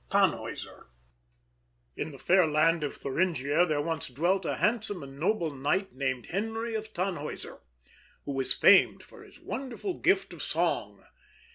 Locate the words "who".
8.25-8.31